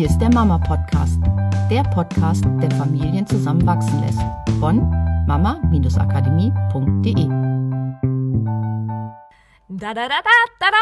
Hier 0.00 0.08
ist 0.08 0.18
der 0.18 0.32
Mama 0.32 0.56
Podcast, 0.56 1.20
der 1.70 1.82
Podcast, 1.82 2.46
der 2.46 2.70
Familien 2.70 3.26
zusammenwachsen 3.26 4.00
lässt. 4.00 4.22
Von 4.58 4.88
mama-akademie.de. 5.26 7.26
Da, 9.68 9.92
da, 9.92 10.08
da, 10.08 10.08
da, 10.08 10.30
da, 10.58 10.70
da. 10.70 10.78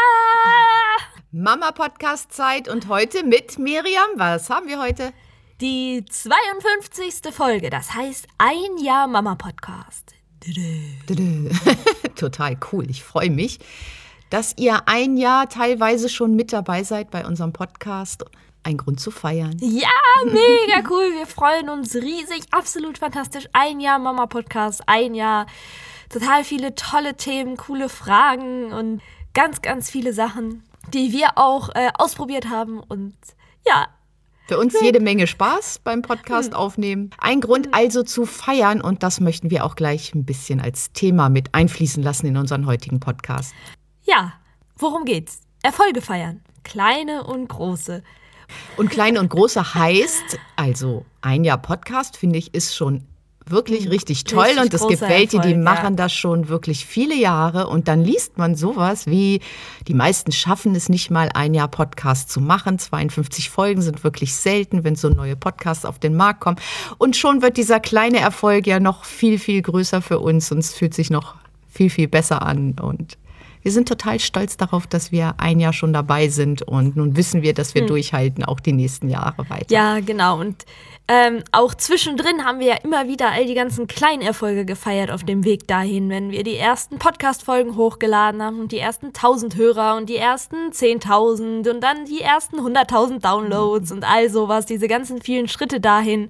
Mama 1.32 1.73
Podcast 1.73 2.32
Zeit 2.32 2.68
und 2.68 2.86
heute 2.86 3.25
mit 3.25 3.59
Miriam. 3.59 4.09
Was 4.14 4.50
haben 4.50 4.68
wir 4.68 4.79
heute? 4.79 5.12
Die 5.61 6.05
52. 6.09 7.35
Folge, 7.35 7.71
das 7.71 7.95
heißt 7.95 8.29
ein 8.39 8.85
Jahr 8.85 9.09
Mama 9.09 9.35
Podcast. 9.35 10.14
Total 12.14 12.57
cool, 12.71 12.89
ich 12.89 13.03
freue 13.03 13.30
mich, 13.30 13.59
dass 14.30 14.55
ihr 14.57 14.87
ein 14.87 15.16
Jahr 15.16 15.48
teilweise 15.48 16.09
schon 16.09 16.37
mit 16.37 16.52
dabei 16.52 16.84
seid 16.84 17.10
bei 17.10 17.27
unserem 17.27 17.52
Podcast 17.52 18.24
ein 18.62 18.77
Grund 18.77 19.01
zu 19.01 19.11
feiern. 19.11 19.57
Ja, 19.61 19.89
mega 20.25 20.87
cool. 20.91 21.12
Wir 21.17 21.27
freuen 21.27 21.69
uns 21.69 21.95
riesig. 21.95 22.45
Absolut 22.51 22.98
fantastisch. 22.98 23.48
Ein 23.53 23.81
Jahr 23.81 23.98
Mama 23.98 24.27
Podcast, 24.27 24.83
ein 24.87 25.15
Jahr. 25.15 25.47
Total 26.09 26.45
viele 26.45 26.75
tolle 26.75 27.17
Themen, 27.17 27.57
coole 27.57 27.89
Fragen 27.89 28.73
und 28.73 29.03
ganz, 29.34 29.62
ganz 29.62 29.91
viele 29.91 30.12
Sachen, 30.12 30.65
die 30.93 31.12
wir 31.12 31.37
auch 31.37 31.69
äh, 31.75 31.91
ausprobiert 31.98 32.48
haben. 32.48 32.81
Und 32.81 33.15
ja, 33.67 33.89
für 34.48 34.59
uns 34.59 34.81
jede 34.81 34.98
Menge 34.98 35.27
Spaß 35.27 35.81
beim 35.84 36.01
Podcast 36.01 36.53
hm. 36.53 36.56
aufnehmen. 36.56 37.11
Ein 37.19 37.43
Grund 37.43 37.67
hm. 37.67 37.75
also 37.75 38.03
zu 38.03 38.25
feiern 38.25 38.81
und 38.81 39.03
das 39.03 39.20
möchten 39.20 39.51
wir 39.51 39.65
auch 39.67 39.77
gleich 39.77 40.15
ein 40.15 40.25
bisschen 40.25 40.61
als 40.61 40.91
Thema 40.93 41.29
mit 41.29 41.55
einfließen 41.55 42.03
lassen 42.03 42.27
in 42.27 42.39
unseren 42.39 42.65
heutigen 42.65 42.98
Podcast. 42.98 43.55
Ja, 44.05 44.33
worum 44.77 45.05
geht's? 45.05 45.43
Erfolge 45.62 46.01
feiern. 46.01 46.41
Kleine 46.65 47.25
und 47.25 47.48
große. 47.48 48.03
Und 48.77 48.91
klein 48.91 49.18
und 49.18 49.28
große 49.30 49.74
heißt, 49.74 50.38
also 50.56 51.04
ein 51.20 51.44
Jahr 51.44 51.58
Podcast, 51.58 52.16
finde 52.16 52.38
ich, 52.38 52.54
ist 52.54 52.74
schon 52.74 53.04
wirklich 53.50 53.84
hm, 53.84 53.91
richtig 53.91 54.24
toll 54.24 54.42
richtig 54.42 54.62
und 54.62 54.74
es 54.74 54.86
gefällt 54.86 55.32
dir, 55.32 55.41
die 55.41 55.54
machen 55.54 55.96
das 55.96 56.12
schon 56.12 56.48
wirklich 56.48 56.86
viele 56.86 57.14
Jahre 57.14 57.69
und 57.69 57.88
dann 57.88 58.04
liest 58.04 58.38
man 58.38 58.54
sowas 58.54 59.06
wie, 59.06 59.41
die 59.86 59.94
meisten 59.94 60.32
schaffen 60.32 60.74
es 60.74 60.88
nicht 60.88 61.10
mal 61.10 61.30
ein 61.34 61.54
Jahr 61.54 61.69
Podcast 61.69 62.30
zu 62.30 62.41
machen, 62.41 62.78
52 62.78 63.50
Folgen 63.50 63.82
sind 63.82 64.04
wirklich 64.04 64.34
selten, 64.34 64.84
wenn 64.84 64.96
so 64.96 65.08
neue 65.08 65.36
Podcasts 65.36 65.84
auf 65.84 65.98
den 65.98 66.16
Markt 66.16 66.41
kommen. 66.41 66.58
Und 66.98 67.16
schon 67.16 67.42
wird 67.42 67.56
dieser 67.56 67.80
kleine 67.80 68.19
Erfolg 68.19 68.66
ja 68.66 68.80
noch 68.80 69.04
viel, 69.04 69.38
viel 69.38 69.62
größer 69.62 70.02
für 70.02 70.19
uns 70.19 70.52
und 70.52 70.58
es 70.58 70.74
fühlt 70.74 70.94
sich 70.94 71.10
noch 71.10 71.34
viel, 71.69 71.91
viel 71.91 72.08
besser 72.08 72.42
an 72.42 72.76
und 72.80 73.19
wir 73.62 73.73
sind 73.73 73.89
total 73.89 74.20
stolz 74.20 74.56
darauf, 74.56 74.87
dass 74.87 75.12
wir 75.12 75.34
ein 75.39 75.61
Jahr 75.61 75.73
schon 75.73 75.92
dabei 75.92 76.28
sind 76.28 76.62
und 76.62 76.97
nun 76.97 77.17
wissen 77.17 77.42
wir, 77.42 77.55
dass 77.55 77.75
wir 77.75 77.83
hm. 77.83 77.89
durchhalten, 77.89 78.45
auch 78.45 78.61
die 78.61 78.73
nächsten 78.73 79.09
Jahre 79.09 79.48
weiter. 79.50 79.67
Ja, 79.70 80.00
genau. 80.00 80.41
Und 80.41 80.65
ähm, 81.11 81.42
auch 81.53 81.75
zwischendrin 81.75 82.45
haben 82.45 82.61
wir 82.61 82.67
ja 82.67 82.77
immer 82.77 83.09
wieder 83.09 83.31
all 83.31 83.47
die 83.47 83.55
ganzen 83.55 83.87
kleinen 83.87 84.20
Erfolge 84.20 84.67
gefeiert 84.67 85.11
auf 85.11 85.25
dem 85.25 85.42
Weg 85.45 85.67
dahin, 85.67 86.11
wenn 86.11 86.31
wir 86.31 86.45
die 86.45 86.56
ersten 86.56 86.98
Podcast-Folgen 86.98 87.77
hochgeladen 87.77 88.42
haben 88.42 88.61
und 88.61 88.73
die 88.73 88.78
ersten 88.78 89.06
1000 89.06 89.56
Hörer 89.56 89.97
und 89.97 90.11
die 90.11 90.19
ersten 90.19 90.70
10.000 90.70 91.70
und 91.70 91.81
dann 91.81 92.05
die 92.05 92.20
ersten 92.20 92.61
100.000 92.61 93.20
Downloads 93.20 93.91
und 93.91 94.05
all 94.05 94.28
sowas, 94.28 94.67
diese 94.67 94.87
ganzen 94.87 95.22
vielen 95.22 95.48
Schritte 95.48 95.81
dahin 95.81 96.28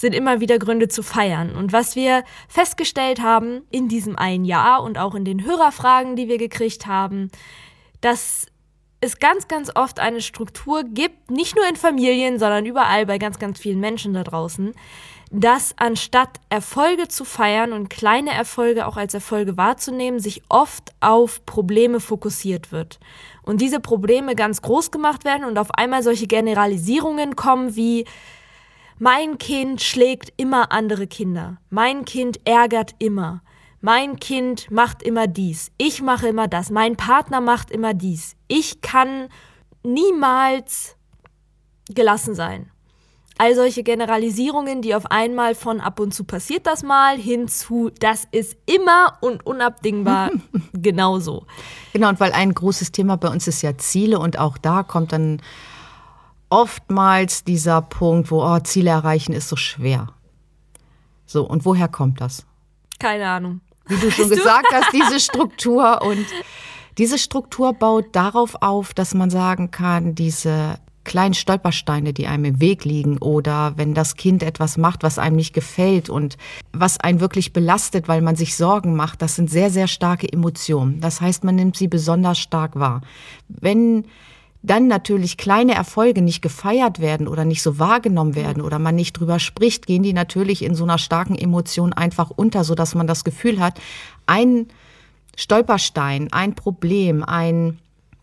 sind 0.00 0.14
immer 0.14 0.40
wieder 0.40 0.58
Gründe 0.58 0.88
zu 0.88 1.02
feiern. 1.02 1.54
Und 1.54 1.72
was 1.72 1.94
wir 1.94 2.24
festgestellt 2.48 3.20
haben 3.20 3.62
in 3.70 3.88
diesem 3.88 4.16
einen 4.16 4.44
Jahr 4.44 4.82
und 4.82 4.98
auch 4.98 5.14
in 5.14 5.24
den 5.24 5.44
Hörerfragen, 5.44 6.16
die 6.16 6.28
wir 6.28 6.38
gekriegt 6.38 6.86
haben, 6.86 7.30
dass 8.00 8.46
es 9.02 9.18
ganz, 9.18 9.48
ganz 9.48 9.70
oft 9.74 10.00
eine 10.00 10.20
Struktur 10.20 10.84
gibt, 10.84 11.30
nicht 11.30 11.56
nur 11.56 11.66
in 11.68 11.76
Familien, 11.76 12.38
sondern 12.38 12.66
überall 12.66 13.06
bei 13.06 13.18
ganz, 13.18 13.38
ganz 13.38 13.58
vielen 13.58 13.80
Menschen 13.80 14.12
da 14.12 14.24
draußen, 14.24 14.74
dass 15.30 15.74
anstatt 15.78 16.40
Erfolge 16.48 17.08
zu 17.08 17.24
feiern 17.24 17.72
und 17.72 17.88
kleine 17.88 18.32
Erfolge 18.32 18.86
auch 18.86 18.96
als 18.96 19.14
Erfolge 19.14 19.56
wahrzunehmen, 19.56 20.18
sich 20.18 20.42
oft 20.48 20.92
auf 21.00 21.44
Probleme 21.46 22.00
fokussiert 22.00 22.72
wird. 22.72 22.98
Und 23.42 23.60
diese 23.60 23.80
Probleme 23.80 24.34
ganz 24.34 24.60
groß 24.60 24.90
gemacht 24.90 25.24
werden 25.24 25.44
und 25.44 25.58
auf 25.58 25.72
einmal 25.74 26.02
solche 26.02 26.26
Generalisierungen 26.26 27.36
kommen 27.36 27.76
wie 27.76 28.06
mein 29.02 29.38
Kind 29.38 29.80
schlägt 29.80 30.30
immer 30.36 30.72
andere 30.72 31.06
Kinder. 31.06 31.56
Mein 31.70 32.04
Kind 32.04 32.38
ärgert 32.46 32.94
immer. 32.98 33.42
Mein 33.80 34.20
Kind 34.20 34.70
macht 34.70 35.02
immer 35.02 35.26
dies. 35.26 35.72
Ich 35.78 36.02
mache 36.02 36.28
immer 36.28 36.48
das. 36.48 36.70
Mein 36.70 36.96
Partner 36.96 37.40
macht 37.40 37.70
immer 37.70 37.94
dies. 37.94 38.36
Ich 38.46 38.82
kann 38.82 39.28
niemals 39.82 40.96
gelassen 41.88 42.34
sein. 42.34 42.70
All 43.38 43.54
solche 43.54 43.82
Generalisierungen, 43.82 44.82
die 44.82 44.94
auf 44.94 45.06
einmal 45.06 45.54
von 45.54 45.80
ab 45.80 45.98
und 45.98 46.12
zu 46.12 46.24
passiert 46.24 46.66
das 46.66 46.82
mal 46.82 47.16
hinzu, 47.16 47.90
das 48.00 48.28
ist 48.32 48.54
immer 48.66 49.16
und 49.22 49.46
unabdingbar 49.46 50.30
genauso. 50.74 51.46
Genau, 51.94 52.10
und 52.10 52.20
weil 52.20 52.32
ein 52.32 52.52
großes 52.52 52.92
Thema 52.92 53.16
bei 53.16 53.30
uns 53.30 53.48
ist 53.48 53.62
ja 53.62 53.78
Ziele 53.78 54.18
und 54.18 54.38
auch 54.38 54.58
da 54.58 54.82
kommt 54.82 55.12
dann 55.12 55.40
oftmals 56.50 57.44
dieser 57.44 57.80
Punkt, 57.80 58.30
wo 58.30 58.44
oh, 58.44 58.58
Ziele 58.60 58.90
erreichen 58.90 59.32
ist 59.32 59.48
so 59.48 59.56
schwer. 59.56 60.08
So, 61.24 61.46
und 61.46 61.64
woher 61.64 61.88
kommt 61.88 62.20
das? 62.20 62.44
Keine 62.98 63.28
Ahnung. 63.28 63.60
Wie 63.86 63.96
du 63.96 64.10
schon 64.10 64.28
gesagt 64.28 64.66
hast, 64.72 64.92
diese 64.92 65.20
Struktur 65.20 66.02
und 66.02 66.26
diese 66.98 67.18
Struktur 67.18 67.72
baut 67.72 68.06
darauf 68.12 68.56
auf, 68.60 68.92
dass 68.94 69.14
man 69.14 69.30
sagen 69.30 69.70
kann, 69.70 70.14
diese 70.14 70.78
kleinen 71.04 71.34
Stolpersteine, 71.34 72.12
die 72.12 72.26
einem 72.26 72.44
im 72.44 72.60
Weg 72.60 72.84
liegen 72.84 73.18
oder 73.18 73.72
wenn 73.76 73.94
das 73.94 74.16
Kind 74.16 74.42
etwas 74.42 74.76
macht, 74.76 75.02
was 75.02 75.18
einem 75.18 75.36
nicht 75.36 75.54
gefällt 75.54 76.10
und 76.10 76.36
was 76.72 77.00
einen 77.00 77.20
wirklich 77.20 77.52
belastet, 77.52 78.06
weil 78.06 78.20
man 78.20 78.36
sich 78.36 78.56
Sorgen 78.56 78.94
macht, 78.96 79.22
das 79.22 79.34
sind 79.34 79.50
sehr, 79.50 79.70
sehr 79.70 79.88
starke 79.88 80.30
Emotionen. 80.30 81.00
Das 81.00 81.20
heißt, 81.20 81.42
man 81.42 81.54
nimmt 81.54 81.76
sie 81.76 81.88
besonders 81.88 82.38
stark 82.38 82.78
wahr. 82.78 83.00
Wenn 83.48 84.04
dann 84.62 84.88
natürlich 84.88 85.36
kleine 85.36 85.74
Erfolge 85.74 86.20
nicht 86.20 86.42
gefeiert 86.42 87.00
werden 87.00 87.28
oder 87.28 87.44
nicht 87.44 87.62
so 87.62 87.78
wahrgenommen 87.78 88.34
werden 88.34 88.62
oder 88.62 88.78
man 88.78 88.94
nicht 88.94 89.14
drüber 89.14 89.38
spricht, 89.38 89.86
gehen 89.86 90.02
die 90.02 90.12
natürlich 90.12 90.62
in 90.62 90.74
so 90.74 90.84
einer 90.84 90.98
starken 90.98 91.34
Emotion 91.34 91.92
einfach 91.92 92.30
unter, 92.30 92.64
so 92.64 92.74
dass 92.74 92.94
man 92.94 93.06
das 93.06 93.24
Gefühl 93.24 93.60
hat, 93.60 93.80
ein 94.26 94.66
Stolperstein, 95.36 96.32
ein 96.32 96.54
Problem, 96.54 97.24
ein, 97.24 97.78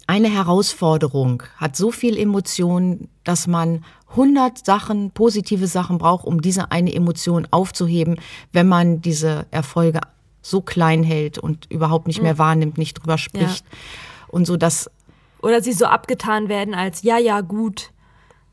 eine 0.06 0.30
Herausforderung 0.30 1.44
hat 1.58 1.76
so 1.76 1.92
viel 1.92 2.18
Emotion, 2.18 3.10
dass 3.24 3.48
man 3.48 3.84
100 4.12 4.64
Sachen, 4.66 5.12
positive 5.12 5.68
Sachen 5.68 5.98
braucht, 5.98 6.26
um 6.26 6.42
diese 6.42 6.72
eine 6.72 6.94
Emotion 6.94 7.48
aufzuheben, 7.50 8.18
wenn 8.54 8.68
man 8.68 9.02
diese 9.02 9.48
Erfolge 9.52 10.02
so 10.42 10.62
klein 10.62 11.04
hält 11.04 11.40
und 11.40 11.70
überhaupt 11.70 12.08
nicht 12.08 12.22
mehr 12.22 12.36
mhm. 12.36 12.40
wahrnimmt, 12.40 12.78
nicht 12.78 12.94
drüber 12.94 13.18
spricht. 13.18 13.66
Ja. 13.66 13.78
Und 14.30 14.46
so, 14.46 14.56
dass 14.56 14.90
oder 15.42 15.62
sie 15.62 15.74
so 15.74 15.86
abgetan 15.86 16.50
werden 16.50 16.74
als, 16.74 17.04
ja, 17.04 17.18
ja, 17.18 17.42
gut. 17.42 17.92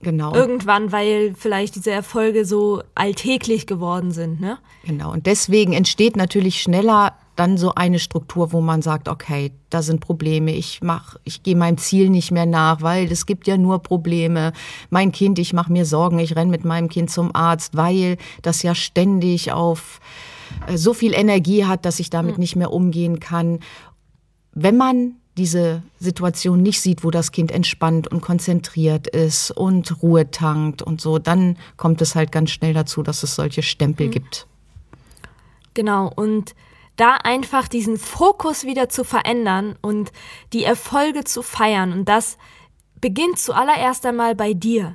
Genau. 0.05 0.35
Irgendwann, 0.35 0.93
weil 0.93 1.35
vielleicht 1.35 1.77
diese 1.77 1.91
Erfolge 1.91 2.45
so 2.45 2.83
alltäglich 2.95 3.67
geworden 3.67 4.13
sind, 4.13 4.41
ne? 4.41 4.59
Genau. 4.85 5.13
Und 5.13 5.27
deswegen 5.27 5.73
entsteht 5.73 6.17
natürlich 6.17 6.61
schneller 6.61 7.15
dann 7.37 7.57
so 7.57 7.75
eine 7.75 7.99
Struktur, 7.99 8.53
wo 8.53 8.61
man 8.61 8.83
sagt, 8.83 9.09
okay, 9.09 9.53
da 9.71 9.83
sind 9.83 10.01
Probleme, 10.01 10.53
ich 10.53 10.81
mach, 10.83 11.17
ich 11.25 11.43
gehe 11.43 11.57
meinem 11.57 11.79
Ziel 11.79 12.11
nicht 12.11 12.31
mehr 12.31 12.47
nach, 12.47 12.83
weil 12.83 13.11
es 13.11 13.27
gibt 13.27 13.47
ja 13.49 13.57
nur 13.57 13.83
Probleme. 13.83 14.53
Mein 14.91 15.11
Kind, 15.11 15.39
ich 15.39 15.53
mache 15.53 15.73
mir 15.73 15.85
Sorgen, 15.85 16.19
ich 16.19 16.37
renne 16.37 16.51
mit 16.51 16.65
meinem 16.65 16.89
Kind 16.89 17.11
zum 17.11 17.35
Arzt, 17.35 17.77
weil 17.77 18.19
das 18.43 18.63
ja 18.63 18.75
ständig 18.75 19.53
auf 19.53 20.01
äh, 20.69 20.77
so 20.77 20.95
viel 20.95 21.15
Energie 21.15 21.65
hat, 21.65 21.85
dass 21.85 21.99
ich 21.99 22.11
damit 22.11 22.35
hm. 22.35 22.41
nicht 22.41 22.57
mehr 22.57 22.73
umgehen 22.73 23.21
kann. 23.21 23.61
Wenn 24.53 24.77
man 24.77 25.17
diese 25.37 25.83
Situation 25.99 26.63
nicht 26.63 26.81
sieht, 26.81 27.03
wo 27.03 27.11
das 27.11 27.33
Kind 27.33 27.51
entspannt 27.51 28.09
und 28.09 28.21
konzentriert 28.21 29.09
ist 29.09 29.51
und 29.51 30.03
Ruhe 30.03 30.31
tankt 30.31 30.83
und 30.83 31.01
so, 31.01 31.19
dann 31.19 31.59
kommt 31.77 32.01
es 32.03 32.15
halt 32.15 32.31
ganz 32.31 32.51
schnell 32.51 32.75
dazu, 32.75 33.03
dass 33.03 33.23
es 33.23 33.35
solche 33.35 33.63
Stempel 33.63 34.07
mhm. 34.07 34.11
gibt. 34.13 34.47
Genau, 35.75 36.11
und 36.15 36.55
da 36.97 37.17
einfach 37.17 37.67
diesen 37.67 37.99
Fokus 37.99 38.65
wieder 38.65 38.89
zu 38.89 39.03
verändern 39.03 39.77
und 39.83 40.13
die 40.53 40.63
Erfolge 40.63 41.25
zu 41.25 41.43
feiern 41.43 41.93
und 41.93 42.09
das 42.09 42.39
beginnt 43.01 43.39
zuallererst 43.39 44.07
einmal 44.07 44.37
bei 44.37 44.55
dir. 44.55 44.95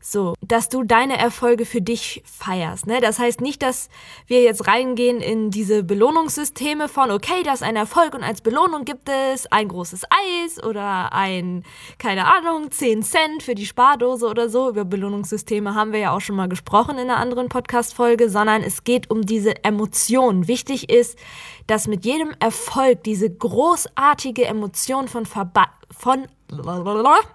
So, 0.00 0.34
dass 0.40 0.68
du 0.68 0.84
deine 0.84 1.18
Erfolge 1.18 1.66
für 1.66 1.80
dich 1.80 2.22
feierst. 2.24 2.86
Ne? 2.86 3.00
Das 3.00 3.18
heißt 3.18 3.40
nicht, 3.40 3.62
dass 3.62 3.88
wir 4.26 4.42
jetzt 4.42 4.66
reingehen 4.66 5.20
in 5.20 5.50
diese 5.50 5.82
Belohnungssysteme 5.82 6.88
von, 6.88 7.10
okay, 7.10 7.42
das 7.44 7.56
ist 7.56 7.62
ein 7.62 7.76
Erfolg 7.76 8.14
und 8.14 8.22
als 8.22 8.40
Belohnung 8.40 8.84
gibt 8.84 9.08
es 9.08 9.46
ein 9.50 9.68
großes 9.68 10.04
Eis 10.04 10.62
oder 10.62 11.12
ein, 11.12 11.64
keine 11.98 12.26
Ahnung, 12.26 12.70
10 12.70 13.02
Cent 13.02 13.42
für 13.42 13.54
die 13.54 13.66
Spardose 13.66 14.26
oder 14.26 14.48
so. 14.48 14.68
Über 14.68 14.84
Belohnungssysteme 14.84 15.74
haben 15.74 15.92
wir 15.92 16.00
ja 16.00 16.12
auch 16.12 16.20
schon 16.20 16.36
mal 16.36 16.48
gesprochen 16.48 16.98
in 16.98 17.10
einer 17.10 17.18
anderen 17.18 17.48
Podcast-Folge, 17.48 18.30
sondern 18.30 18.62
es 18.62 18.84
geht 18.84 19.10
um 19.10 19.22
diese 19.22 19.64
Emotionen. 19.64 20.46
Wichtig 20.46 20.88
ist, 20.90 21.18
dass 21.66 21.88
mit 21.88 22.04
jedem 22.04 22.34
Erfolg 22.38 23.02
diese 23.04 23.30
großartige 23.30 24.44
Emotion 24.44 25.08
von, 25.08 25.26
Verba 25.26 25.66
von 25.90 26.26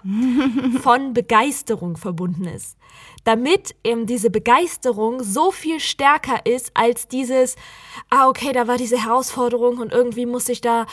von 0.82 1.14
Begeisterung 1.14 1.98
verbunden 1.98 2.46
ist. 2.46 2.78
Damit 3.24 3.76
eben 3.84 4.06
diese 4.06 4.30
Begeisterung 4.30 5.24
so 5.24 5.52
viel 5.52 5.80
stärker 5.80 6.46
ist 6.46 6.72
als 6.74 7.08
dieses, 7.08 7.56
ah, 8.10 8.28
okay, 8.28 8.52
da 8.52 8.68
war 8.68 8.78
diese 8.78 9.04
Herausforderung 9.04 9.78
und 9.78 9.92
irgendwie 9.92 10.26
musste 10.26 10.52
ich 10.52 10.62
da 10.62 10.86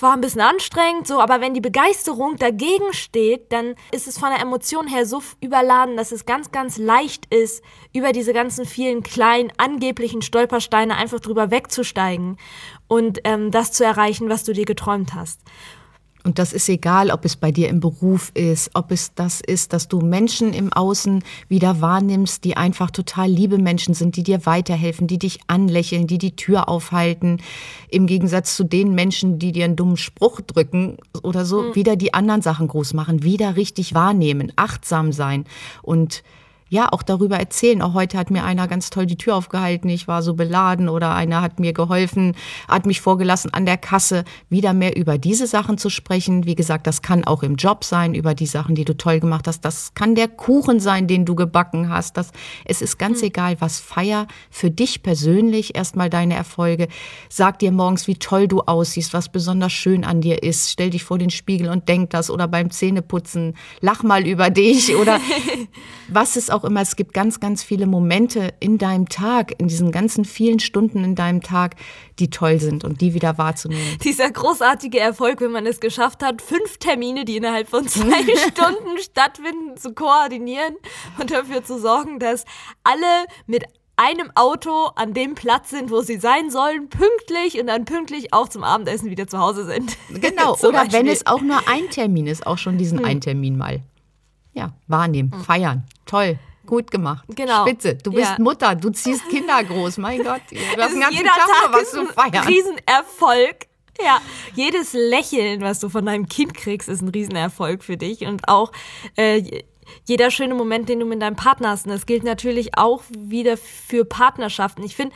war 0.00 0.12
ein 0.12 0.20
bisschen 0.20 0.40
anstrengend, 0.40 1.06
so, 1.06 1.20
aber 1.20 1.40
wenn 1.40 1.54
die 1.54 1.60
Begeisterung 1.60 2.36
dagegen 2.36 2.92
steht, 2.92 3.52
dann 3.52 3.74
ist 3.90 4.06
es 4.06 4.18
von 4.18 4.30
der 4.30 4.40
Emotion 4.40 4.86
her 4.86 5.06
so 5.06 5.22
überladen, 5.40 5.96
dass 5.96 6.12
es 6.12 6.26
ganz, 6.26 6.52
ganz 6.52 6.76
leicht 6.76 7.32
ist, 7.34 7.62
über 7.92 8.12
diese 8.12 8.32
ganzen 8.32 8.66
vielen 8.66 9.02
kleinen 9.02 9.52
angeblichen 9.56 10.22
Stolpersteine 10.22 10.96
einfach 10.96 11.20
drüber 11.20 11.50
wegzusteigen 11.50 12.36
und 12.86 13.20
ähm, 13.24 13.50
das 13.50 13.72
zu 13.72 13.84
erreichen, 13.84 14.28
was 14.28 14.44
du 14.44 14.52
dir 14.52 14.66
geträumt 14.66 15.14
hast. 15.14 15.40
Und 16.24 16.38
das 16.38 16.54
ist 16.54 16.70
egal, 16.70 17.10
ob 17.10 17.26
es 17.26 17.36
bei 17.36 17.52
dir 17.52 17.68
im 17.68 17.80
Beruf 17.80 18.30
ist, 18.32 18.70
ob 18.72 18.90
es 18.90 19.14
das 19.14 19.42
ist, 19.42 19.74
dass 19.74 19.88
du 19.88 20.00
Menschen 20.00 20.54
im 20.54 20.72
Außen 20.72 21.22
wieder 21.48 21.82
wahrnimmst, 21.82 22.44
die 22.44 22.56
einfach 22.56 22.90
total 22.90 23.28
liebe 23.28 23.58
Menschen 23.58 23.92
sind, 23.92 24.16
die 24.16 24.22
dir 24.22 24.46
weiterhelfen, 24.46 25.06
die 25.06 25.18
dich 25.18 25.40
anlächeln, 25.48 26.06
die 26.06 26.16
die 26.16 26.34
Tür 26.34 26.68
aufhalten. 26.70 27.42
Im 27.90 28.06
Gegensatz 28.06 28.56
zu 28.56 28.64
den 28.64 28.94
Menschen, 28.94 29.38
die 29.38 29.52
dir 29.52 29.66
einen 29.66 29.76
dummen 29.76 29.98
Spruch 29.98 30.40
drücken 30.40 30.96
oder 31.22 31.44
so, 31.44 31.62
mhm. 31.62 31.74
wieder 31.74 31.96
die 31.96 32.14
anderen 32.14 32.40
Sachen 32.40 32.68
groß 32.68 32.94
machen, 32.94 33.22
wieder 33.22 33.56
richtig 33.56 33.92
wahrnehmen, 33.92 34.50
achtsam 34.56 35.12
sein 35.12 35.44
und 35.82 36.22
ja 36.68 36.88
auch 36.90 37.02
darüber 37.02 37.38
erzählen. 37.38 37.82
Auch 37.82 37.94
heute 37.94 38.18
hat 38.18 38.30
mir 38.30 38.44
einer 38.44 38.68
ganz 38.68 38.90
toll 38.90 39.06
die 39.06 39.16
Tür 39.16 39.36
aufgehalten, 39.36 39.88
ich 39.88 40.08
war 40.08 40.22
so 40.22 40.34
beladen 40.34 40.88
oder 40.88 41.14
einer 41.14 41.40
hat 41.40 41.60
mir 41.60 41.72
geholfen, 41.72 42.34
hat 42.68 42.86
mich 42.86 43.00
vorgelassen 43.00 43.52
an 43.52 43.66
der 43.66 43.76
Kasse, 43.76 44.24
wieder 44.48 44.72
mehr 44.72 44.96
über 44.96 45.18
diese 45.18 45.46
Sachen 45.46 45.78
zu 45.78 45.90
sprechen. 45.90 46.46
Wie 46.46 46.54
gesagt, 46.54 46.86
das 46.86 47.02
kann 47.02 47.24
auch 47.24 47.42
im 47.42 47.56
Job 47.56 47.84
sein, 47.84 48.14
über 48.14 48.34
die 48.34 48.46
Sachen, 48.46 48.74
die 48.74 48.84
du 48.84 48.96
toll 48.96 49.20
gemacht 49.20 49.46
hast. 49.46 49.64
Das 49.64 49.94
kann 49.94 50.14
der 50.14 50.28
Kuchen 50.28 50.80
sein, 50.80 51.06
den 51.06 51.24
du 51.24 51.34
gebacken 51.34 51.88
hast. 51.88 52.16
Das, 52.16 52.32
es 52.64 52.82
ist 52.82 52.98
ganz 52.98 53.20
mhm. 53.20 53.28
egal, 53.28 53.60
was 53.60 53.80
feier 53.80 54.26
für 54.50 54.70
dich 54.70 55.02
persönlich 55.02 55.74
erstmal 55.74 56.10
deine 56.10 56.34
Erfolge. 56.34 56.88
Sag 57.28 57.58
dir 57.58 57.72
morgens, 57.72 58.06
wie 58.06 58.16
toll 58.16 58.48
du 58.48 58.60
aussiehst, 58.60 59.12
was 59.12 59.28
besonders 59.28 59.72
schön 59.72 60.04
an 60.04 60.20
dir 60.20 60.42
ist. 60.42 60.70
Stell 60.70 60.90
dich 60.90 61.04
vor 61.04 61.18
den 61.18 61.30
Spiegel 61.30 61.68
und 61.68 61.88
denk 61.88 62.10
das 62.10 62.30
oder 62.30 62.48
beim 62.48 62.70
Zähneputzen, 62.70 63.54
lach 63.80 64.02
mal 64.02 64.26
über 64.26 64.50
dich 64.50 64.96
oder 64.96 65.20
was 66.08 66.36
es 66.36 66.50
auch 66.54 66.64
immer, 66.64 66.80
es 66.80 66.96
gibt 66.96 67.12
ganz, 67.12 67.40
ganz 67.40 67.62
viele 67.62 67.86
Momente 67.86 68.54
in 68.60 68.78
deinem 68.78 69.08
Tag, 69.08 69.52
in 69.60 69.68
diesen 69.68 69.92
ganzen 69.92 70.24
vielen 70.24 70.60
Stunden 70.60 71.04
in 71.04 71.14
deinem 71.14 71.42
Tag, 71.42 71.76
die 72.18 72.30
toll 72.30 72.60
sind 72.60 72.84
und 72.84 73.00
die 73.00 73.12
wieder 73.12 73.36
wahrzunehmen. 73.36 73.98
Dieser 74.04 74.30
großartige 74.30 74.98
Erfolg, 74.98 75.40
wenn 75.40 75.52
man 75.52 75.66
es 75.66 75.80
geschafft 75.80 76.22
hat, 76.22 76.40
fünf 76.40 76.78
Termine, 76.78 77.24
die 77.24 77.36
innerhalb 77.36 77.68
von 77.68 77.86
zwei 77.88 78.22
Stunden 78.48 78.98
stattfinden, 78.98 79.76
zu 79.76 79.92
koordinieren 79.92 80.76
und 81.18 81.30
dafür 81.30 81.64
zu 81.64 81.78
sorgen, 81.78 82.18
dass 82.18 82.44
alle 82.84 83.26
mit 83.46 83.64
einem 83.96 84.30
Auto 84.34 84.90
an 84.96 85.14
dem 85.14 85.34
Platz 85.34 85.70
sind, 85.70 85.90
wo 85.90 86.00
sie 86.00 86.16
sein 86.16 86.50
sollen, 86.50 86.88
pünktlich 86.88 87.60
und 87.60 87.68
dann 87.68 87.84
pünktlich 87.84 88.32
auch 88.32 88.48
zum 88.48 88.64
Abendessen 88.64 89.10
wieder 89.10 89.26
zu 89.26 89.38
Hause 89.38 89.64
sind. 89.64 89.96
Genau, 90.20 90.54
oder 90.54 90.72
Beispiel. 90.72 91.00
wenn 91.00 91.06
es 91.08 91.26
auch 91.26 91.42
nur 91.42 91.58
ein 91.68 91.90
Termin 91.90 92.26
ist, 92.26 92.46
auch 92.46 92.58
schon 92.58 92.78
diesen 92.78 92.98
hm. 92.98 93.04
einen 93.04 93.20
Termin 93.20 93.56
mal. 93.56 93.82
Ja, 94.54 94.72
wahrnehmen, 94.86 95.32
hm. 95.32 95.40
feiern. 95.40 95.84
Toll. 96.06 96.38
Gut 96.66 96.90
gemacht. 96.90 97.24
Genau. 97.28 97.66
Spitze. 97.66 97.96
Du 97.96 98.12
bist 98.12 98.30
ja. 98.30 98.42
Mutter, 98.42 98.74
du 98.74 98.90
ziehst 98.90 99.28
Kinder 99.28 99.62
groß. 99.62 99.98
Mein 99.98 100.22
Gott, 100.24 100.40
du 100.50 100.56
hast 100.56 100.92
einen 100.92 101.00
ganzen 101.00 101.24
Tag, 101.24 101.36
Tag 101.36 101.72
was 101.72 101.90
zu 101.90 102.06
feiern. 102.06 102.46
Riesenerfolg. 102.46 103.66
Ja, 104.02 104.20
jedes 104.54 104.92
Lächeln, 104.92 105.60
was 105.60 105.78
du 105.78 105.88
von 105.88 106.06
deinem 106.06 106.26
Kind 106.26 106.54
kriegst, 106.54 106.88
ist 106.88 107.02
ein 107.02 107.08
Riesenerfolg 107.08 107.84
für 107.84 107.96
dich. 107.96 108.26
Und 108.26 108.48
auch 108.48 108.72
äh, 109.16 109.62
jeder 110.06 110.30
schöne 110.30 110.54
Moment, 110.54 110.88
den 110.88 111.00
du 111.00 111.06
mit 111.06 111.22
deinem 111.22 111.36
Partner 111.36 111.70
hast. 111.70 111.86
Und 111.86 111.92
das 111.92 112.06
gilt 112.06 112.24
natürlich 112.24 112.76
auch 112.76 113.02
wieder 113.16 113.56
für 113.56 114.04
Partnerschaften. 114.04 114.82
Ich 114.82 114.96
finde, 114.96 115.14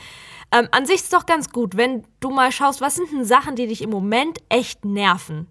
ähm, 0.51 0.67
an 0.71 0.85
sich 0.85 0.97
ist 0.97 1.05
es 1.05 1.09
doch 1.09 1.25
ganz 1.25 1.49
gut, 1.49 1.77
wenn 1.77 2.05
du 2.19 2.29
mal 2.29 2.51
schaust, 2.51 2.81
was 2.81 2.95
sind 2.95 3.11
denn 3.11 3.25
Sachen, 3.25 3.55
die 3.55 3.67
dich 3.67 3.81
im 3.81 3.89
Moment 3.89 4.39
echt 4.49 4.85
nerven. 4.85 5.47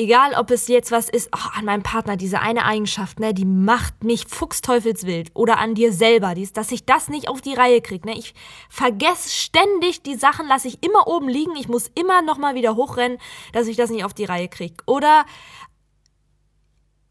Egal, 0.00 0.32
ob 0.32 0.50
es 0.50 0.66
jetzt 0.66 0.92
was 0.92 1.10
ist, 1.10 1.28
oh, 1.36 1.50
an 1.58 1.66
meinem 1.66 1.82
Partner, 1.82 2.16
diese 2.16 2.40
eine 2.40 2.64
Eigenschaft, 2.64 3.20
ne, 3.20 3.34
die 3.34 3.44
macht 3.44 4.02
mich 4.02 4.26
fuchsteufelswild. 4.26 5.30
Oder 5.34 5.58
an 5.58 5.74
dir 5.74 5.92
selber, 5.92 6.34
dies, 6.34 6.54
dass 6.54 6.72
ich 6.72 6.86
das 6.86 7.10
nicht 7.10 7.28
auf 7.28 7.42
die 7.42 7.52
Reihe 7.52 7.82
kriege. 7.82 8.08
Ne? 8.08 8.16
Ich 8.16 8.32
vergesse 8.70 9.28
ständig 9.28 10.02
die 10.02 10.14
Sachen, 10.14 10.48
lasse 10.48 10.68
ich 10.68 10.82
immer 10.82 11.06
oben 11.06 11.28
liegen. 11.28 11.54
Ich 11.54 11.68
muss 11.68 11.90
immer 11.94 12.22
nochmal 12.22 12.54
wieder 12.54 12.76
hochrennen, 12.76 13.18
dass 13.52 13.66
ich 13.66 13.76
das 13.76 13.90
nicht 13.90 14.06
auf 14.06 14.14
die 14.14 14.24
Reihe 14.24 14.48
kriege. 14.48 14.76
Oder 14.86 15.26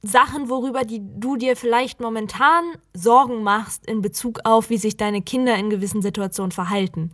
Sachen, 0.02 0.50
worüber 0.50 0.84
die, 0.84 1.02
du 1.04 1.36
dir 1.36 1.56
vielleicht 1.56 2.00
momentan 2.00 2.64
Sorgen 2.96 3.44
machst 3.44 3.86
in 3.86 4.02
Bezug 4.02 4.40
auf, 4.46 4.72
wie 4.72 4.80
sich 4.80 4.98
deine 4.98 5.22
Kinder 5.22 5.56
in 5.58 5.70
gewissen 5.70 6.02
Situationen 6.02 6.52
verhalten. 6.52 7.14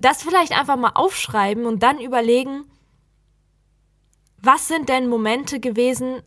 Das 0.00 0.24
vielleicht 0.24 0.58
einfach 0.58 0.76
mal 0.76 0.90
aufschreiben 0.96 1.66
und 1.66 1.84
dann 1.84 2.00
überlegen, 2.00 2.64
was 4.42 4.68
sind 4.68 4.88
denn 4.88 5.08
Momente 5.08 5.60
gewesen, 5.60 6.22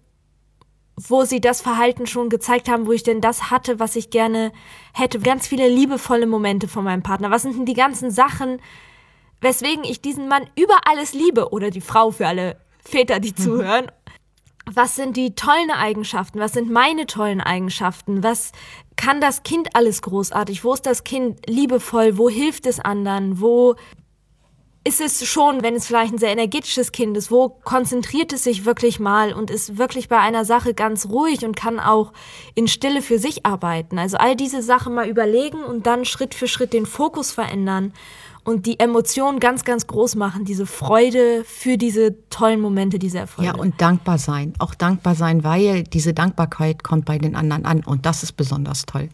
wo 0.96 1.24
sie 1.24 1.40
das 1.40 1.62
Verhalten 1.62 2.08
schon 2.08 2.30
gezeigt 2.30 2.68
haben, 2.70 2.86
wo 2.86 2.92
ich 2.92 3.04
denn 3.04 3.22
das 3.22 3.50
hatte, 3.52 3.80
was 3.80 3.96
ich 3.96 4.10
gerne 4.10 4.52
hätte. 4.94 5.20
Ganz 5.20 5.48
viele 5.48 5.70
liebevolle 5.70 6.28
Momente 6.28 6.68
von 6.68 6.84
meinem 6.84 7.04
Partner. 7.04 7.32
Was 7.32 7.44
sind 7.44 7.56
denn 7.56 7.66
die 7.66 7.74
ganzen 7.74 8.12
Sachen, 8.12 8.62
weswegen 9.40 9.84
ich 9.86 10.02
diesen 10.02 10.28
Mann 10.28 10.50
über 10.56 10.82
alles 10.90 11.14
liebe 11.14 11.52
oder 11.52 11.70
die 11.70 11.82
Frau 11.82 12.12
für 12.12 12.28
alle 12.28 12.58
Väter, 12.90 13.20
die 13.20 13.32
mhm. 13.32 13.38
zuhören. 13.38 13.92
Was 14.72 14.96
sind 14.96 15.18
die 15.18 15.34
tollen 15.34 15.72
Eigenschaften? 15.72 16.40
Was 16.40 16.54
sind 16.54 16.70
meine 16.70 17.08
tollen 17.08 17.42
Eigenschaften? 17.42 18.24
Was 18.24 18.52
kann 18.98 19.20
das 19.20 19.44
Kind 19.44 19.76
alles 19.76 20.02
großartig? 20.02 20.64
Wo 20.64 20.74
ist 20.74 20.86
das 20.86 21.04
Kind 21.04 21.40
liebevoll? 21.48 22.18
Wo 22.18 22.30
hilft 22.30 22.68
es 22.68 22.80
anderen? 22.80 23.42
Wo 23.42 23.76
ist 24.86 25.02
es 25.02 25.26
schon, 25.28 25.62
wenn 25.62 25.76
es 25.76 25.88
vielleicht 25.88 26.14
ein 26.14 26.18
sehr 26.18 26.32
energetisches 26.32 26.92
Kind 26.92 27.18
ist, 27.18 27.32
wo 27.32 27.50
konzentriert 27.50 28.32
es 28.32 28.46
sich 28.46 28.66
wirklich 28.66 29.00
mal 29.00 29.34
und 29.34 29.52
ist 29.52 29.78
wirklich 29.78 30.08
bei 30.08 30.20
einer 30.20 30.46
Sache 30.46 30.74
ganz 30.74 31.08
ruhig 31.08 31.44
und 31.46 31.56
kann 31.56 31.80
auch 31.80 32.14
in 32.56 32.68
Stille 32.68 33.02
für 33.02 33.20
sich 33.20 33.46
arbeiten. 33.46 34.00
Also 34.00 34.18
all 34.18 34.36
diese 34.36 34.62
Sachen 34.62 34.94
mal 34.94 35.08
überlegen 35.08 35.64
und 35.64 35.86
dann 35.86 36.06
Schritt 36.06 36.34
für 36.34 36.48
Schritt 36.48 36.72
den 36.72 36.86
Fokus 36.86 37.32
verändern 37.32 37.94
und 38.46 38.66
die 38.66 38.80
Emotionen 38.80 39.40
ganz, 39.40 39.66
ganz 39.66 39.86
groß 39.86 40.16
machen, 40.16 40.46
diese 40.46 40.66
Freude 40.66 41.44
für 41.44 41.78
diese 41.78 42.30
tollen 42.30 42.62
Momente, 42.62 43.00
diese 43.00 43.20
Erfolge. 43.20 43.52
Ja, 43.52 43.58
und 43.58 43.82
dankbar 43.82 44.18
sein. 44.18 44.54
Auch 44.60 44.76
dankbar 44.76 45.14
sein, 45.14 45.44
weil 45.44 45.84
diese 45.84 46.14
Dankbarkeit 46.14 46.84
kommt 46.84 47.04
bei 47.06 47.18
den 47.18 47.36
anderen 47.36 47.66
an 47.66 47.84
und 47.84 48.06
das 48.06 48.24
ist 48.24 48.34
besonders 48.34 48.86
toll. 48.86 49.10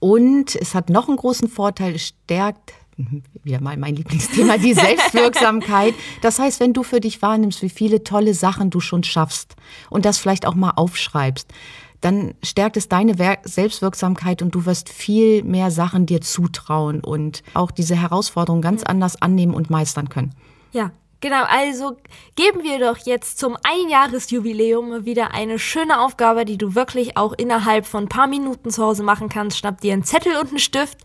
Und 0.00 0.56
es 0.56 0.74
hat 0.74 0.90
noch 0.90 1.08
einen 1.08 1.16
großen 1.16 1.48
Vorteil, 1.48 1.94
es 1.94 2.08
stärkt 2.08 2.74
wieder 3.42 3.60
mal 3.60 3.76
mein 3.76 3.96
Lieblingsthema, 3.96 4.58
die 4.58 4.74
Selbstwirksamkeit. 4.74 5.94
Das 6.22 6.38
heißt, 6.38 6.60
wenn 6.60 6.72
du 6.72 6.82
für 6.82 7.00
dich 7.00 7.22
wahrnimmst, 7.22 7.62
wie 7.62 7.70
viele 7.70 8.04
tolle 8.04 8.34
Sachen 8.34 8.70
du 8.70 8.80
schon 8.80 9.04
schaffst 9.04 9.56
und 9.90 10.04
das 10.04 10.18
vielleicht 10.18 10.46
auch 10.46 10.54
mal 10.54 10.72
aufschreibst, 10.76 11.52
dann 12.00 12.34
stärkt 12.42 12.76
es 12.76 12.88
deine 12.88 13.14
Selbstwirksamkeit 13.42 14.42
und 14.42 14.54
du 14.54 14.66
wirst 14.66 14.88
viel 14.88 15.42
mehr 15.42 15.70
Sachen 15.70 16.06
dir 16.06 16.20
zutrauen 16.20 17.00
und 17.00 17.42
auch 17.54 17.70
diese 17.70 17.96
Herausforderung 17.96 18.60
ganz 18.60 18.82
anders 18.82 19.20
annehmen 19.20 19.54
und 19.54 19.70
meistern 19.70 20.08
können. 20.08 20.34
Ja, 20.72 20.92
Genau, 21.20 21.44
also 21.44 21.96
geben 22.34 22.62
wir 22.62 22.78
doch 22.78 22.98
jetzt 22.98 23.38
zum 23.38 23.56
Einjahresjubiläum 23.62 25.06
wieder 25.06 25.32
eine 25.32 25.58
schöne 25.58 26.00
Aufgabe, 26.00 26.44
die 26.44 26.58
du 26.58 26.74
wirklich 26.74 27.16
auch 27.16 27.32
innerhalb 27.32 27.86
von 27.86 28.04
ein 28.04 28.08
paar 28.08 28.26
Minuten 28.26 28.70
zu 28.70 28.82
Hause 28.84 29.02
machen 29.02 29.30
kannst. 29.30 29.56
Schnapp 29.56 29.80
dir 29.80 29.94
einen 29.94 30.04
Zettel 30.04 30.36
und 30.36 30.50
einen 30.50 30.58
Stift, 30.58 30.98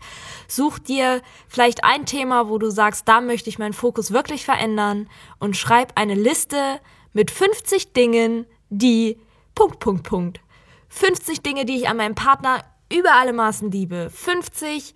such 0.48 0.78
dir 0.78 1.22
vielleicht 1.48 1.84
ein 1.84 2.04
Thema, 2.04 2.50
wo 2.50 2.58
du 2.58 2.70
sagst, 2.70 3.08
da 3.08 3.22
möchte 3.22 3.48
ich 3.48 3.58
meinen 3.58 3.72
Fokus 3.72 4.12
wirklich 4.12 4.44
verändern 4.44 5.08
und 5.38 5.56
schreib 5.56 5.92
eine 5.98 6.14
Liste 6.14 6.80
mit 7.14 7.30
50 7.30 7.94
Dingen, 7.94 8.46
die 8.68 9.18
Punkt, 9.54 9.78
Punkt, 9.78 10.02
Punkt. 10.02 10.40
50 10.88 11.40
Dinge, 11.40 11.64
die 11.64 11.76
ich 11.76 11.88
an 11.88 11.96
meinem 11.96 12.14
Partner 12.14 12.62
über 12.92 13.14
alle 13.14 13.32
Maßen 13.32 13.70
liebe. 13.70 14.10
50 14.10 14.94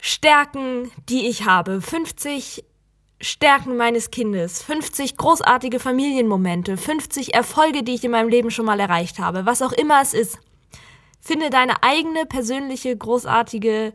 Stärken, 0.00 0.90
die 1.10 1.28
ich 1.28 1.44
habe. 1.44 1.82
50 1.82 2.64
Stärken 3.20 3.76
meines 3.76 4.10
Kindes, 4.10 4.62
50 4.62 5.18
großartige 5.18 5.78
Familienmomente, 5.78 6.78
50 6.78 7.34
Erfolge, 7.34 7.82
die 7.82 7.92
ich 7.94 8.04
in 8.04 8.12
meinem 8.12 8.30
Leben 8.30 8.50
schon 8.50 8.64
mal 8.64 8.80
erreicht 8.80 9.18
habe, 9.18 9.44
was 9.44 9.60
auch 9.60 9.72
immer 9.72 10.00
es 10.00 10.14
ist. 10.14 10.38
Finde 11.20 11.50
deine 11.50 11.82
eigene 11.82 12.24
persönliche, 12.24 12.96
großartige 12.96 13.92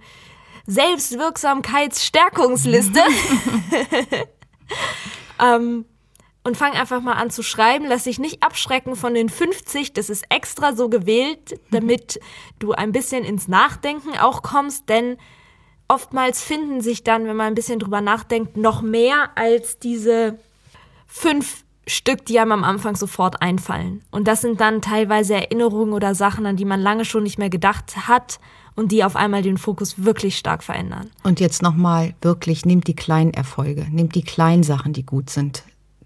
Selbstwirksamkeitsstärkungsliste 0.67 2.99
ähm, 5.41 5.85
und 6.43 6.55
fang 6.55 6.73
einfach 6.73 7.01
mal 7.01 7.13
an 7.13 7.31
zu 7.31 7.41
schreiben. 7.41 7.87
Lass 7.87 8.03
dich 8.03 8.19
nicht 8.19 8.43
abschrecken 8.43 8.95
von 8.95 9.15
den 9.15 9.29
50. 9.29 9.93
Das 9.93 10.11
ist 10.11 10.25
extra 10.29 10.75
so 10.75 10.87
gewählt, 10.87 11.59
damit 11.71 12.19
du 12.59 12.73
ein 12.73 12.91
bisschen 12.91 13.23
ins 13.23 13.47
Nachdenken 13.47 14.15
auch 14.19 14.43
kommst, 14.43 14.87
denn 14.87 15.17
oftmals 15.87 16.41
finden 16.41 16.81
sich 16.81 17.03
dann, 17.03 17.25
wenn 17.25 17.35
man 17.35 17.47
ein 17.47 17.55
bisschen 17.55 17.79
drüber 17.79 18.01
nachdenkt, 18.01 18.57
noch 18.57 18.81
mehr 18.81 19.29
als 19.35 19.79
diese 19.79 20.39
fünf 21.07 21.63
Stück, 21.87 22.25
die 22.25 22.39
einem 22.39 22.51
am 22.51 22.63
Anfang 22.63 22.95
sofort 22.95 23.41
einfallen. 23.41 24.01
Und 24.11 24.27
das 24.27 24.41
sind 24.41 24.59
dann 24.59 24.81
teilweise 24.81 25.35
Erinnerungen 25.35 25.93
oder 25.93 26.15
Sachen, 26.15 26.45
an 26.45 26.55
die 26.55 26.65
man 26.65 26.79
lange 26.79 27.05
schon 27.05 27.23
nicht 27.23 27.37
mehr 27.37 27.51
gedacht 27.51 28.07
hat 28.07 28.39
und 28.75 28.91
die 28.91 29.03
auf 29.03 29.15
einmal 29.15 29.43
den 29.43 29.57
Fokus 29.57 30.03
wirklich 30.03 30.37
stark 30.37 30.63
verändern. 30.63 31.11
Und 31.23 31.39
jetzt 31.39 31.61
nochmal 31.61 32.15
wirklich, 32.21 32.65
nehmt 32.65 32.87
die 32.87 32.95
kleinen 32.95 33.33
Erfolge, 33.33 33.85
nehmt 33.91 34.15
die 34.15 34.23
kleinen 34.23 34.63
Sachen, 34.63 34.93
die 34.93 35.05
gut 35.05 35.29
sind 35.29 35.63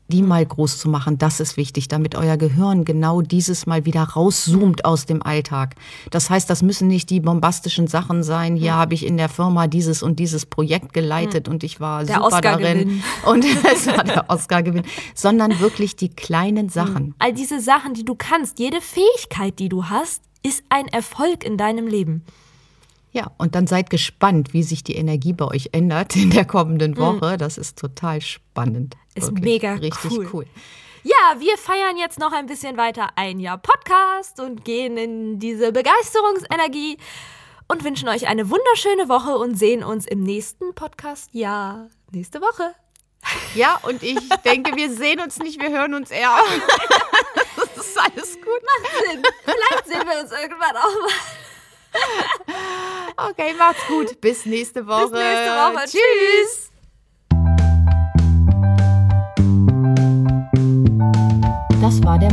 die 0.09 0.23
mal 0.23 0.45
groß 0.45 0.79
zu 0.79 0.89
machen, 0.89 1.17
das 1.17 1.39
ist 1.39 1.55
wichtig, 1.55 1.87
damit 1.87 2.15
euer 2.15 2.37
Gehirn 2.37 2.83
genau 2.83 3.21
dieses 3.21 3.65
mal 3.65 3.85
wieder 3.85 4.03
rauszoomt 4.03 4.85
aus 4.85 5.05
dem 5.05 5.23
Alltag. 5.23 5.75
Das 6.09 6.29
heißt, 6.29 6.49
das 6.49 6.61
müssen 6.61 6.87
nicht 6.87 7.09
die 7.09 7.19
bombastischen 7.19 7.87
Sachen 7.87 8.23
sein. 8.23 8.55
Hier 8.55 8.67
ja. 8.67 8.75
habe 8.75 8.93
ich 8.93 9.05
in 9.05 9.17
der 9.17 9.29
Firma 9.29 9.67
dieses 9.67 10.03
und 10.03 10.19
dieses 10.19 10.45
Projekt 10.45 10.93
geleitet 10.93 11.47
ja. 11.47 11.53
und 11.53 11.63
ich 11.63 11.79
war 11.79 12.03
der 12.03 12.21
super 12.21 12.41
darin. 12.41 13.03
Und 13.25 13.45
es 13.45 13.87
war 13.87 14.03
der 14.03 14.29
Oscar-Gewinn. 14.29 14.83
Sondern 15.13 15.59
wirklich 15.59 15.95
die 15.95 16.09
kleinen 16.09 16.69
Sachen. 16.69 17.13
All 17.19 17.33
diese 17.33 17.59
Sachen, 17.59 17.93
die 17.93 18.05
du 18.05 18.15
kannst, 18.15 18.59
jede 18.59 18.81
Fähigkeit, 18.81 19.59
die 19.59 19.69
du 19.69 19.85
hast, 19.85 20.23
ist 20.43 20.63
ein 20.69 20.87
Erfolg 20.87 21.43
in 21.43 21.57
deinem 21.57 21.87
Leben. 21.87 22.23
Ja, 23.11 23.31
und 23.37 23.55
dann 23.55 23.65
seid 23.65 23.89
gespannt, 23.89 24.53
wie 24.53 24.63
sich 24.63 24.83
die 24.83 24.95
Energie 24.95 25.33
bei 25.33 25.45
euch 25.45 25.69
ändert 25.71 26.15
in 26.15 26.29
der 26.29 26.45
kommenden 26.45 26.91
mhm. 26.91 26.97
Woche. 26.97 27.37
Das 27.37 27.57
ist 27.57 27.77
total 27.77 28.21
spannend. 28.21 28.95
Ist 29.23 29.31
mega 29.31 29.73
richtig 29.73 30.11
cool. 30.11 30.29
cool. 30.33 30.45
Ja, 31.03 31.39
wir 31.39 31.57
feiern 31.57 31.97
jetzt 31.97 32.19
noch 32.19 32.33
ein 32.33 32.45
bisschen 32.45 32.77
weiter 32.77 33.09
ein 33.15 33.39
Jahr 33.39 33.57
Podcast 33.57 34.39
und 34.39 34.63
gehen 34.65 34.97
in 34.97 35.39
diese 35.39 35.71
Begeisterungsenergie 35.71 36.97
und 37.67 37.83
wünschen 37.83 38.09
euch 38.09 38.27
eine 38.27 38.49
wunderschöne 38.49 39.07
Woche 39.07 39.37
und 39.37 39.55
sehen 39.55 39.83
uns 39.83 40.05
im 40.05 40.23
nächsten 40.23 40.73
Podcast. 40.75 41.29
Ja, 41.31 41.87
nächste 42.11 42.41
Woche. 42.41 42.75
Ja, 43.55 43.79
und 43.83 44.03
ich 44.03 44.17
denke, 44.45 44.75
wir 44.75 44.91
sehen 44.91 45.21
uns 45.21 45.39
nicht, 45.39 45.61
wir 45.61 45.69
hören 45.69 45.93
uns 45.93 46.11
eher. 46.11 46.29
das 47.55 47.77
ist 47.85 47.97
alles 47.97 48.35
gut. 48.35 48.61
Macht 48.63 48.91
Sinn. 49.09 49.23
Vielleicht 49.43 49.87
sehen 49.87 50.03
wir 50.07 50.19
uns 50.21 50.31
irgendwann 50.31 50.75
auch 50.75 51.01
mal. 51.01 51.09
Okay, 53.29 53.53
macht's 53.57 53.85
gut. 53.87 54.21
Bis 54.21 54.45
nächste 54.45 54.85
Woche. 54.85 55.09
Bis 55.09 55.19
nächste 55.19 55.51
Woche. 55.51 55.85
Tschüss. 55.85 55.91
Das 55.91 56.68